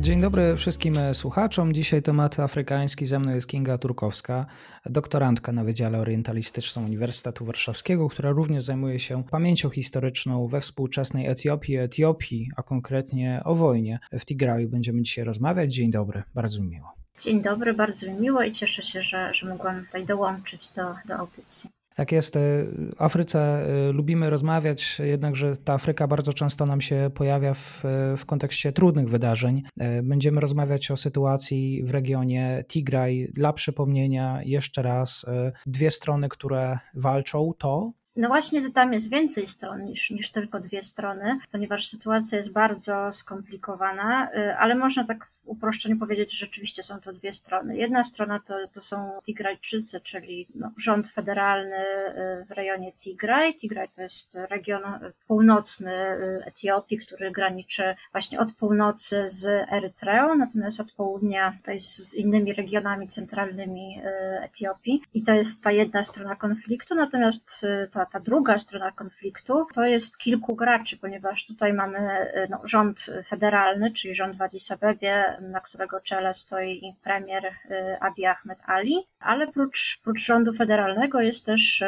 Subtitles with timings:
[0.00, 1.72] Dzień dobry wszystkim słuchaczom.
[1.72, 3.06] Dzisiaj temat afrykański.
[3.06, 4.46] Ze mną jest Kinga Turkowska,
[4.86, 11.76] doktorantka na Wydziale Orientalistycznym Uniwersytetu Warszawskiego, która również zajmuje się pamięcią historyczną we współczesnej Etiopii,
[11.76, 14.68] Etiopii, a konkretnie o wojnie w Tigraju.
[14.68, 15.74] Będziemy dzisiaj rozmawiać.
[15.74, 16.92] Dzień dobry, bardzo mi miło.
[17.18, 21.14] Dzień dobry, bardzo mi miło i cieszę się, że, że mogłam tutaj dołączyć do, do
[21.14, 21.70] audycji.
[21.94, 22.38] Tak jest.
[22.38, 27.82] W Afryce e, lubimy rozmawiać, jednakże ta Afryka bardzo często nam się pojawia w,
[28.16, 29.62] w kontekście trudnych wydarzeń.
[30.02, 33.28] Będziemy rozmawiać o sytuacji w regionie Tigraj.
[33.34, 35.26] Dla przypomnienia, jeszcze raz,
[35.66, 40.82] dwie strony, które walczą, to no właśnie tam jest więcej stron niż, niż tylko dwie
[40.82, 47.00] strony, ponieważ sytuacja jest bardzo skomplikowana, ale można tak w uproszczeniu powiedzieć, że rzeczywiście są
[47.00, 47.76] to dwie strony.
[47.76, 53.54] Jedna strona to, to są Tigrajczycy, czyli no, rząd federalny y, w rejonie Tigraj.
[53.54, 54.82] Tigraj to jest region
[55.26, 61.96] północny y, Etiopii, który graniczy właśnie od północy z Erytreą, natomiast od południa to jest
[61.96, 65.02] z innymi regionami centralnymi y, Etiopii.
[65.14, 70.18] I to jest ta jedna strona konfliktu, natomiast ta, ta druga strona konfliktu to jest
[70.18, 76.00] kilku graczy, ponieważ tutaj mamy no, rząd federalny, czyli rząd w Addis Abebie, na którego
[76.00, 81.86] czele stoi premier y, Abiy Ahmed Ali, ale prócz, prócz rządu federalnego jest też, y,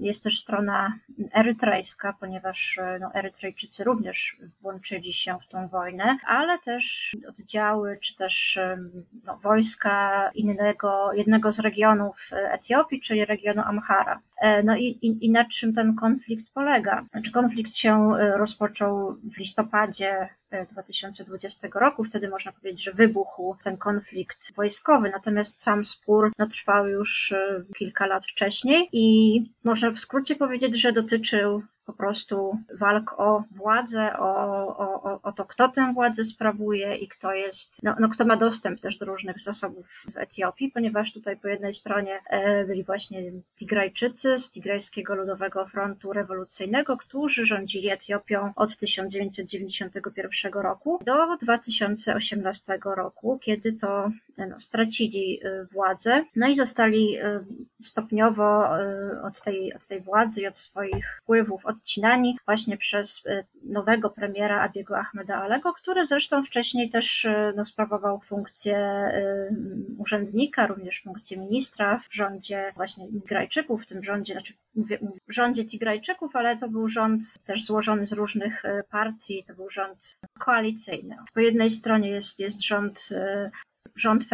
[0.00, 0.92] jest też strona
[1.32, 8.58] erytrejska, ponieważ no, Erytrejczycy również włączyli się w tą wojnę, ale też oddziały czy też
[9.24, 14.20] no, wojska innego, jednego z regionów Etiopii, czyli regionu Amhara.
[14.36, 17.04] E, no i, i, i na czym ten konflikt polega?
[17.10, 20.28] Znaczy konflikt się rozpoczął w listopadzie
[20.72, 22.04] 2020 roku.
[22.04, 27.62] Wtedy można powiedzieć, że wybuchł ten konflikt wojskowy, natomiast sam spór no, trwał już e,
[27.76, 34.18] kilka lat wcześniej i można w skrócie powiedzieć, że dotyczył po prostu walk o władzę,
[34.18, 34.34] o,
[34.78, 38.80] o, o to, kto tę władzę sprawuje i kto jest, no, no kto ma dostęp
[38.80, 43.22] też do różnych zasobów w Etiopii, ponieważ tutaj po jednej stronie e, byli właśnie
[43.56, 53.38] Tigrajczycy z Tigrajskiego Ludowego Frontu Rewolucyjnego, którzy rządzili Etiopią od 1991 roku do 2018 roku,
[53.42, 57.44] kiedy to no, stracili e, władzę, no i zostali e,
[57.82, 58.68] stopniowo
[59.24, 64.60] od tej, od tej władzy i od swoich wpływów odcinani właśnie przez y, nowego premiera
[64.60, 68.78] Abiego Ahmeda Alego, który zresztą wcześniej też y, no, sprawował funkcję
[69.14, 69.54] y,
[69.98, 74.98] urzędnika, również funkcję ministra w rządzie właśnie Tigrajczyków, w tym rządzie, znaczy mówię
[75.28, 81.16] rządzie Tigrajczyków, ale to był rząd też złożony z różnych partii, to był rząd koalicyjny.
[81.34, 83.08] Po jednej stronie jest, jest rząd
[83.94, 84.24] rząd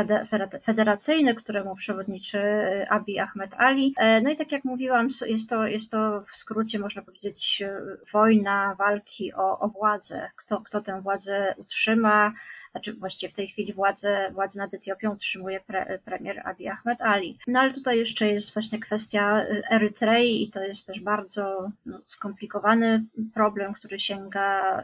[0.63, 3.95] federacyjny, któremu przewodniczy e, Abiy Ahmed Ali.
[3.97, 7.81] E, no i tak jak mówiłam, jest to, jest to w skrócie, można powiedzieć, e,
[8.13, 10.31] wojna, walki o, o władzę.
[10.37, 12.33] Kto, kto tę władzę utrzyma,
[12.71, 17.39] znaczy właściwie w tej chwili władzę, władzę nad Etiopią utrzymuje pre, premier Abiy Ahmed Ali.
[17.47, 23.05] No ale tutaj jeszcze jest właśnie kwestia Erytrei i to jest też bardzo no, skomplikowany
[23.35, 24.83] problem, który sięga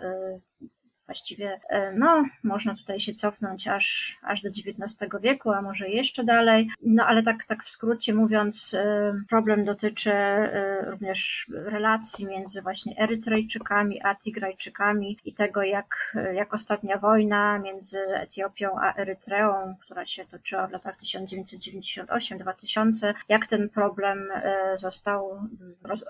[1.07, 6.25] Właściwie, e, no, można tutaj się cofnąć aż, aż do XIX wieku, a może jeszcze
[6.25, 6.71] dalej.
[6.83, 12.99] No, ale tak, tak w skrócie mówiąc, e, problem dotyczy e, również relacji między właśnie
[12.99, 20.25] Erytrejczykami a Tigrajczykami i tego, jak, jak ostatnia wojna między Etiopią a Erytreą, która się
[20.25, 24.29] toczyła w latach 1998-2000, jak ten problem
[24.77, 25.49] został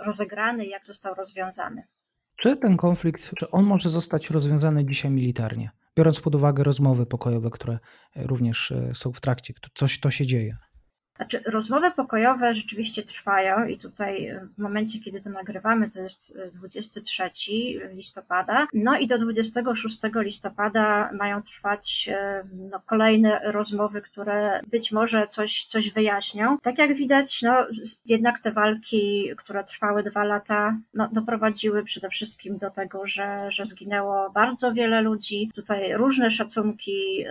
[0.04, 1.82] rozegrany jak został rozwiązany.
[2.44, 7.50] Czy ten konflikt, czy on może zostać rozwiązany dzisiaj militarnie, biorąc pod uwagę rozmowy pokojowe,
[7.50, 7.78] które
[8.16, 10.56] również e, są w trakcie, coś to się dzieje?
[11.24, 16.38] Znaczy, rozmowy pokojowe rzeczywiście trwają i tutaj e, w momencie, kiedy to nagrywamy, to jest
[16.54, 18.66] 23 e, listopada.
[18.74, 25.64] No i do 26 listopada mają trwać e, no, kolejne rozmowy, które być może coś,
[25.64, 26.58] coś wyjaśnią.
[26.58, 27.66] Tak jak widać, no,
[28.06, 33.66] jednak te walki, które trwały dwa lata, no, doprowadziły przede wszystkim do tego, że, że
[33.66, 35.50] zginęło bardzo wiele ludzi.
[35.54, 37.24] Tutaj różne szacunki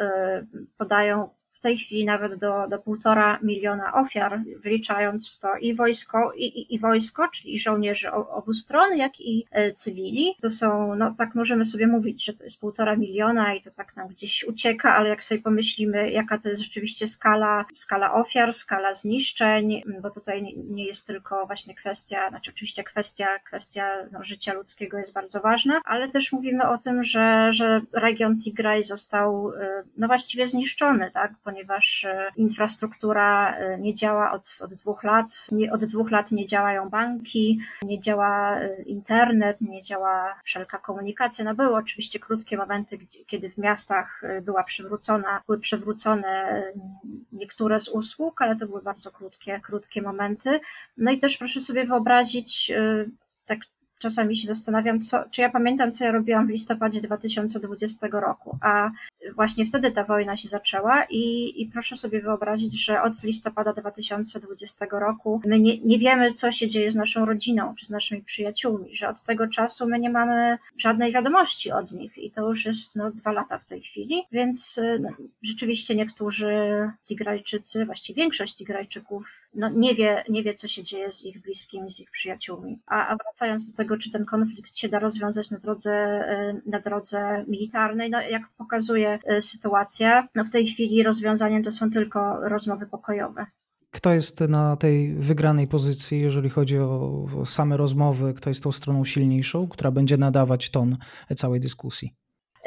[0.78, 1.30] podają
[1.64, 6.76] tej chwili nawet do, do półtora miliona ofiar, wliczając w to i wojsko, i, i,
[6.76, 10.36] i wojsko, czyli żołnierzy obu stron, jak i cywili.
[10.42, 13.96] To są, no tak możemy sobie mówić, że to jest półtora miliona i to tak
[13.96, 18.94] nam gdzieś ucieka, ale jak sobie pomyślimy, jaka to jest rzeczywiście skala, skala ofiar, skala
[18.94, 24.98] zniszczeń, bo tutaj nie jest tylko właśnie kwestia, znaczy oczywiście kwestia, kwestia no, życia ludzkiego
[24.98, 29.54] jest bardzo ważna, ale też mówimy o tym, że, że region Tigray został y,
[29.98, 35.72] no właściwie zniszczony, tak, ponieważ y, infrastruktura y, nie działa od, od dwóch lat, nie,
[35.72, 41.46] od dwóch lat nie działają banki, nie działa internet, nie działa wszelka komunikacja.
[41.46, 42.98] No były oczywiście krótkie momenty,
[43.28, 46.64] kiedy w miastach była przywrócona, były przywrócone
[47.32, 50.60] niektóre z usług, ale to były bardzo krótkie, krótkie momenty.
[50.98, 52.72] No i też proszę sobie wyobrazić,
[53.46, 53.60] tak
[54.04, 58.90] czasami się zastanawiam, co, czy ja pamiętam, co ja robiłam w listopadzie 2020 roku, a
[59.36, 64.86] właśnie wtedy ta wojna się zaczęła i, i proszę sobie wyobrazić, że od listopada 2020
[64.92, 68.96] roku my nie, nie wiemy, co się dzieje z naszą rodziną czy z naszymi przyjaciółmi,
[68.96, 72.96] że od tego czasu my nie mamy żadnej wiadomości od nich i to już jest
[72.96, 75.10] no, dwa lata w tej chwili, więc no,
[75.42, 76.54] rzeczywiście niektórzy
[77.06, 81.92] Tigrajczycy, właściwie większość Tigrajczyków no, nie, wie, nie wie, co się dzieje z ich bliskimi,
[81.92, 82.80] z ich przyjaciółmi.
[82.86, 86.80] A, a wracając do tego, czy ten konflikt się da rozwiązać na drodze, e, na
[86.80, 92.50] drodze militarnej, no jak pokazuje e, sytuacja, no w tej chwili rozwiązaniem to są tylko
[92.50, 93.46] rozmowy pokojowe.
[93.92, 98.34] Kto jest na tej wygranej pozycji, jeżeli chodzi o same rozmowy?
[98.34, 100.98] Kto jest tą stroną silniejszą, która będzie nadawać ton
[101.36, 102.14] całej dyskusji?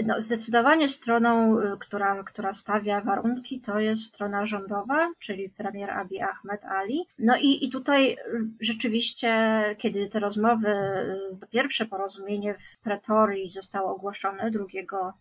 [0.04, 6.22] No, zdecydowanie stroną, y, która, która stawia warunki, to jest strona rządowa, czyli premier Abiy
[6.22, 7.06] Ahmed Ali.
[7.18, 8.16] No i, i tutaj y,
[8.60, 9.30] rzeczywiście,
[9.78, 14.64] kiedy te rozmowy, y, to pierwsze porozumienie w Pretorii zostało ogłoszone 2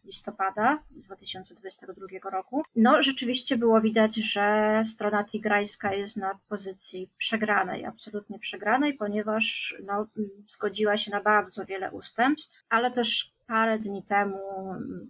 [0.06, 8.40] listopada 2022 roku, no rzeczywiście było widać, że strona tigrajska jest na pozycji przegranej, absolutnie
[8.40, 10.08] przegranej, ponieważ no,
[10.48, 14.40] zgodziła się na bardzo wiele ustępstw, ale też parę dni temu,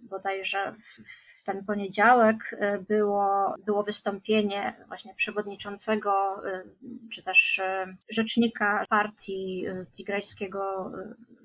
[0.02, 6.64] bodajże w ten poniedziałek, y, było, było wystąpienie właśnie przewodniczącego, y,
[7.12, 10.92] czy też y, rzecznika partii tigrajskiego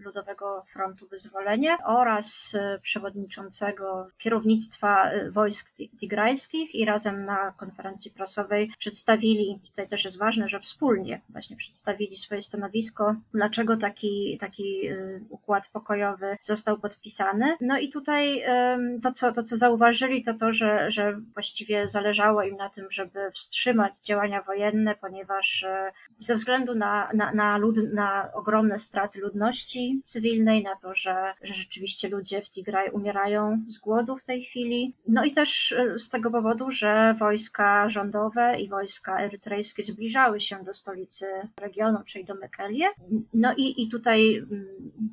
[0.01, 8.71] Ludowego Frontu Wyzwolenia oraz e, przewodniczącego kierownictwa e, wojsk tigrajskich i razem na konferencji prasowej
[8.79, 15.19] przedstawili, tutaj też jest ważne, że wspólnie właśnie przedstawili swoje stanowisko, dlaczego taki, taki e,
[15.29, 17.55] układ pokojowy został podpisany.
[17.61, 18.43] No i tutaj
[19.03, 23.31] to, co, to, co zauważyli, to to, że, że właściwie zależało im na tym, żeby
[23.31, 25.65] wstrzymać działania wojenne, ponieważ
[26.19, 31.53] ze względu na, na, na, lud, na ogromne straty ludności, cywilnej, na to, że, że
[31.53, 34.93] rzeczywiście ludzie w Tigraj umierają z głodu w tej chwili.
[35.07, 40.63] No i też e, z tego powodu, że wojska rządowe i wojska erytrejskie zbliżały się
[40.63, 41.25] do stolicy
[41.57, 42.87] regionu, czyli do Mekelie.
[43.33, 44.65] No i, i tutaj mm,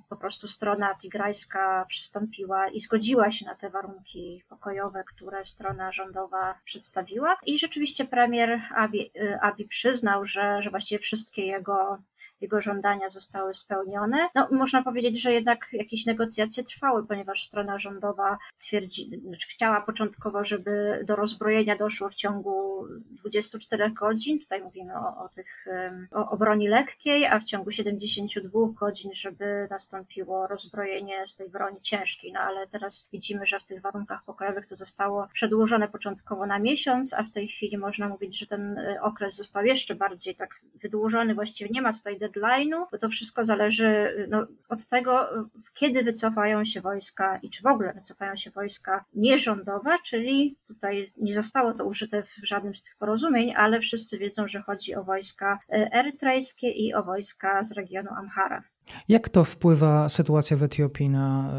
[0.08, 6.54] po prostu strona tigrajska przystąpiła i zgodziła się na te warunki pokojowe, które strona rządowa
[6.64, 7.36] przedstawiła.
[7.46, 11.98] I rzeczywiście premier Abi, e, Abi przyznał, że, że właściwie wszystkie jego
[12.40, 14.28] jego żądania zostały spełnione.
[14.34, 20.44] No, można powiedzieć, że jednak jakieś negocjacje trwały, ponieważ strona rządowa twierdzi, znaczy chciała początkowo,
[20.44, 24.38] żeby do rozbrojenia doszło w ciągu 24 godzin.
[24.38, 25.66] Tutaj mówimy o, o tych,
[26.12, 31.80] o, o broni lekkiej, a w ciągu 72 godzin, żeby nastąpiło rozbrojenie z tej broni
[31.80, 32.32] ciężkiej.
[32.32, 37.12] No ale teraz widzimy, że w tych warunkach pokojowych to zostało przedłużone początkowo na miesiąc,
[37.12, 41.34] a w tej chwili można mówić, że ten y, okres został jeszcze bardziej tak wydłużony.
[41.34, 45.28] Właściwie nie ma tutaj deadline'u, bo to wszystko zależy no, od tego,
[45.74, 51.34] kiedy wycofają się wojska i czy w ogóle wycofają się wojska nierządowe, czyli tutaj nie
[51.34, 55.58] zostało to użyte w żadnym z tych porozumień, ale wszyscy wiedzą, że chodzi o wojska
[55.68, 58.62] e, erytrejskie i o wojska z regionu Amhara.
[59.08, 61.52] Jak to wpływa sytuacja w Etiopii na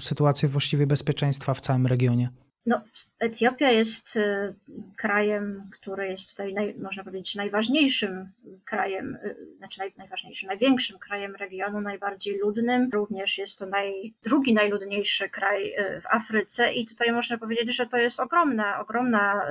[0.00, 2.30] sytuację właściwie bezpieczeństwa w całym regionie?
[2.66, 2.80] No,
[3.20, 4.54] Etiopia jest y,
[4.96, 8.28] krajem, który jest tutaj, naj, można powiedzieć, najważniejszym
[8.64, 12.90] krajem, y, znaczy naj, najważniejszym, największym krajem regionu, najbardziej ludnym.
[12.92, 17.86] Również jest to naj, drugi najludniejszy kraj y, w Afryce i tutaj można powiedzieć, że
[17.86, 19.46] to jest ogromna, ogromna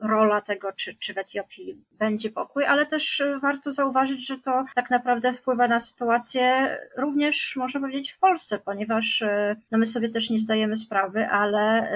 [0.00, 4.90] rola tego, czy, czy w Etiopii będzie pokój, ale też warto zauważyć, że to tak
[4.90, 9.24] naprawdę wpływa na sytuację również, można powiedzieć, w Polsce, ponieważ
[9.70, 11.88] no my sobie też nie zdajemy sprawy, ale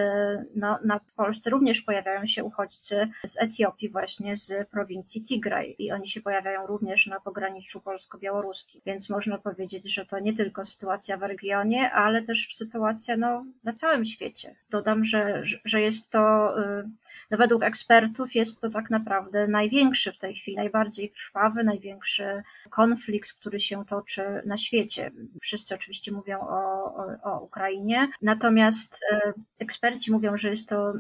[0.62, 6.09] no, na Polsce również pojawiają się uchodźcy z Etiopii, właśnie z prowincji Tigraj i oni
[6.09, 11.23] się pojawiają również na pograniczu polsko-białoruskim, więc można powiedzieć, że to nie tylko sytuacja w
[11.23, 14.54] regionie, ale też sytuacja no, na całym świecie.
[14.71, 16.85] Dodam, że, że jest to, y,
[17.31, 23.33] no, według ekspertów jest to tak naprawdę największy w tej chwili, najbardziej krwawy, największy konflikt,
[23.33, 25.11] który się toczy na świecie.
[25.40, 30.92] Wszyscy oczywiście mówią o, o, o Ukrainie, natomiast y, eksperci mówią, że jest to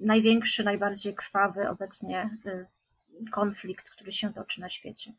[0.00, 2.66] największy, najbardziej krwawy obecnie y,
[3.30, 5.12] konflikt, który się toczy na świecie.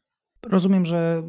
[0.44, 1.24] Rozumiem, że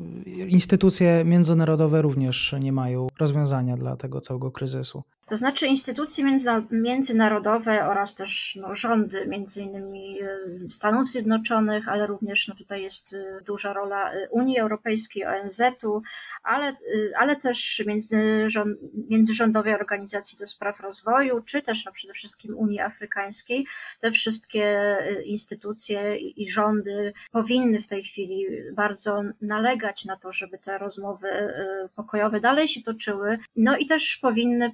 [0.49, 5.03] instytucje międzynarodowe również nie mają rozwiązania dla tego całego kryzysu.
[5.27, 6.25] To znaczy instytucje
[6.71, 13.13] międzynarodowe oraz też no, rządy, między innymi y, Stanów Zjednoczonych, ale również no, tutaj jest
[13.13, 16.03] y, duża rola Unii Europejskiej, ONZ-u,
[16.43, 16.77] ale,
[17.19, 18.79] ale też międzyrząd,
[19.11, 23.67] międzyrządowej organizacji do spraw rozwoju, czy też no przede wszystkim Unii Afrykańskiej.
[24.01, 30.59] Te wszystkie y, instytucje i rządy powinny w tej chwili bardzo nalegać na to, żeby
[30.59, 34.71] te rozmowy y, pokojowe dalej się toczyły, no i też powinny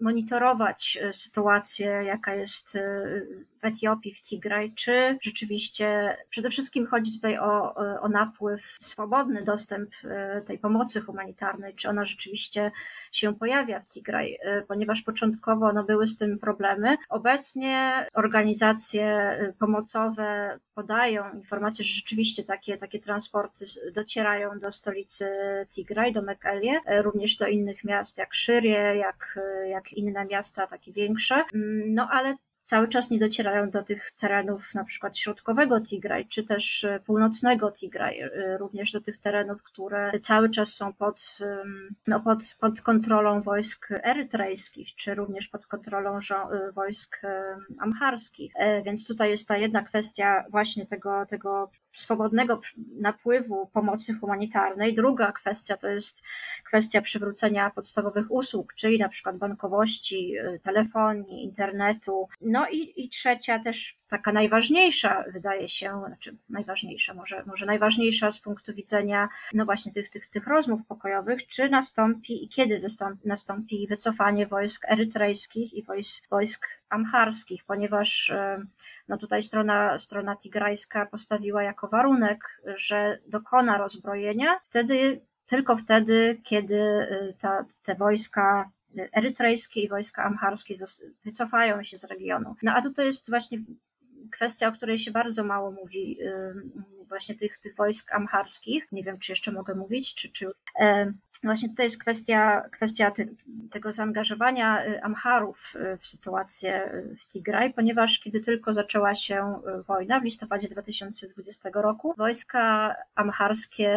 [0.00, 2.78] monitorować y, sytuację, jaka jest
[3.62, 9.90] w Etiopii, w Tigraj, czy rzeczywiście przede wszystkim chodzi tutaj o, o napływ, swobodny dostęp
[10.04, 12.70] e, tej pomocy humanitarnej, czy ona rzeczywiście
[13.12, 16.96] się pojawia w Tigraj, e, ponieważ początkowo no, były z tym problemy.
[17.08, 25.26] Obecnie organizacje e, pomocowe podają informacje, że rzeczywiście takie, takie transporty docierają do stolicy
[25.70, 29.38] Tigraj, do Mekelie, również do innych miast jak Szyrie, jak,
[29.68, 31.34] jak inne miasta, takie większe.
[31.54, 36.44] Mm, no ale cały czas nie docierają do tych terenów na przykład środkowego Tigraj, czy
[36.44, 41.38] też e, północnego Tigraj, e, również do tych terenów, które cały czas są pod,
[42.06, 47.20] no pod, pod kontrolą wojsk erytrejskich, czy również pod kontrolą e, wojsk
[47.78, 48.52] amharskich.
[48.84, 52.60] Więc tutaj jest ta jedna kwestia właśnie tego, tego swobodnego
[53.00, 54.94] napływu pomocy humanitarnej.
[54.94, 56.22] Druga kwestia to jest
[56.64, 62.28] kwestia przywrócenia podstawowych usług, czyli na przykład bankowości, y, telefonii, internetu.
[62.40, 68.40] No i, i trzecia też taka najważniejsza, wydaje się, znaczy najważniejsza, może, może najważniejsza z
[68.40, 73.86] punktu widzenia no właśnie tych, tych, tych rozmów pokojowych, czy nastąpi i kiedy wystąpi, nastąpi
[73.86, 78.66] wycofanie wojsk erytrejskich i wojsk, wojsk amharskich, ponieważ y,
[79.12, 86.74] no tutaj strona, strona tigrajska postawiła jako warunek, że dokona rozbrojenia wtedy, tylko wtedy, kiedy
[86.74, 88.70] y, ta, te wojska
[89.12, 90.74] erytrejskie i wojska amharskie
[91.24, 92.54] wycofają się z regionu.
[92.62, 93.58] No a tutaj jest właśnie
[94.30, 98.92] kwestia, o której się bardzo mało mówi, y, właśnie tych, tych wojsk amharskich.
[98.92, 100.46] Nie wiem, czy jeszcze mogę mówić, czy, czy
[100.80, 101.12] e,
[101.44, 103.24] Właśnie tutaj jest kwestia, kwestia te,
[103.70, 109.54] tego zaangażowania y, Amharów y, w sytuację w Tigraj, ponieważ kiedy tylko zaczęła się
[109.86, 113.92] wojna w listopadzie 2020 roku, wojska amharskie,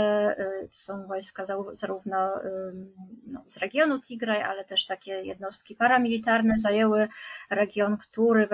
[0.71, 1.43] to są wojska
[1.73, 2.33] zarówno
[3.27, 7.07] no, z regionu Tigraj, ale też takie jednostki paramilitarne, zajęły
[7.49, 8.47] region, który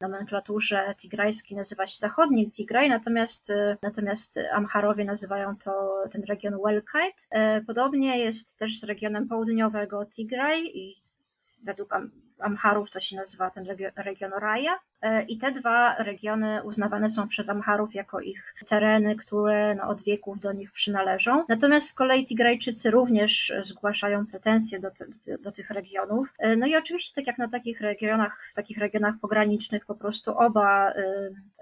[0.00, 7.62] nomenklaturze tigrajskiej nazywa się zachodnim Tigraj, natomiast, natomiast Amharowie nazywają to ten region Welkite.
[7.66, 10.96] Podobnie jest jest też z regionem południowego Tigraj i
[11.62, 11.94] według
[12.38, 14.78] Amharów to się nazywa ten region Raja.
[15.02, 20.02] E, I te dwa regiony uznawane są przez Amharów jako ich tereny, które no, od
[20.02, 21.44] wieków do nich przynależą.
[21.48, 24.90] Natomiast z kolei Tigrajczycy również zgłaszają pretensje do,
[25.26, 26.28] do, do, tych regionów.
[26.38, 30.38] E, no i oczywiście, tak jak na takich regionach, w takich regionach pogranicznych, po prostu
[30.38, 30.92] oba,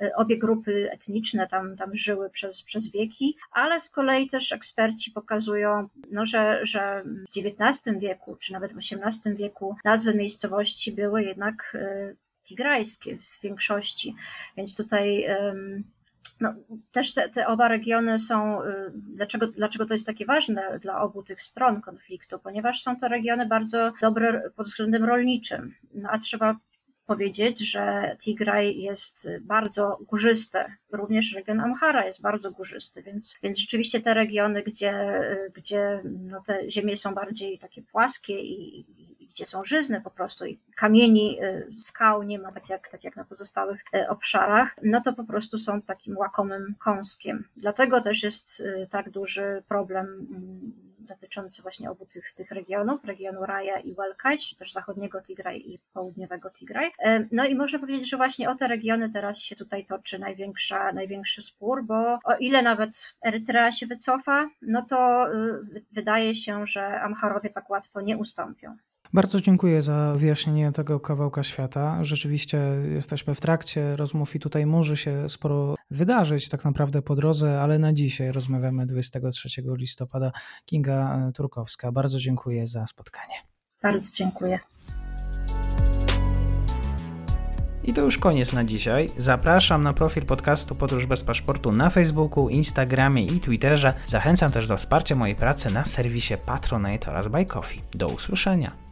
[0.00, 5.11] e, obie grupy etniczne tam, tam żyły przez, przez wieki, ale z kolei też eksperci
[5.11, 11.23] pokazują, no, że, że w XIX wieku, czy nawet w XVIII wieku nazwy miejscowości były
[11.23, 11.76] jednak
[12.45, 14.15] tigrajskie w większości,
[14.57, 15.27] więc tutaj
[16.41, 16.55] no,
[16.93, 21.23] też te, te, oba regiony są, y, dlaczego, dlaczego to jest takie ważne dla obu
[21.23, 26.57] tych stron konfliktu, ponieważ są to regiony bardzo dobre pod względem rolniczym, no, a trzeba
[27.07, 30.59] powiedzieć, że Tigraj jest bardzo górzysty,
[30.93, 35.21] również region Amhara jest bardzo górzysty, więc, więc rzeczywiście te regiony, gdzie,
[35.55, 38.87] gdzie no te ziemie są bardziej takie płaskie i,
[39.35, 43.17] gdzie są żyzny po prostu i kamieni, y, skał nie ma tak jak, tak jak
[43.17, 47.49] na pozostałych y, obszarach, no to po prostu są takim łakomym kąskiem.
[47.57, 53.47] Dlatego też jest y, tak duży problem mm, dotyczący właśnie obu tych, tych regionów, regionu
[53.47, 56.91] Raja i Welkaj, czy też zachodniego Tigraj i południowego Tigraj.
[57.33, 61.43] No i można powiedzieć, że właśnie o te regiony teraz się tutaj toczy największa, największy
[61.43, 65.26] spór, bo o ile nawet Erytrea się wycofa, no to
[65.93, 68.76] wydaje się, że Amharowie tak łatwo nie ustąpią.
[69.14, 72.04] Bardzo dziękuję za wyjaśnienie tego kawałka świata.
[72.04, 72.59] Rzeczywiście
[72.94, 77.78] jesteśmy w trakcie rozmów i tutaj może się sporo wydarzyć tak naprawdę po drodze, ale
[77.78, 80.33] na dzisiaj rozmawiamy 23 listopada.
[80.64, 81.92] Kinga Turkowska.
[81.92, 83.35] Bardzo dziękuję za spotkanie.
[83.83, 84.59] Bardzo dziękuję.
[87.85, 89.09] I to już koniec na dzisiaj.
[89.18, 93.94] Zapraszam na profil podcastu Podróż bez paszportu na Facebooku, Instagramie i Twitterze.
[94.06, 97.83] Zachęcam też do wsparcia mojej pracy na serwisie Patronite oraz Buy Coffee.
[97.94, 98.84] Do usłyszenia.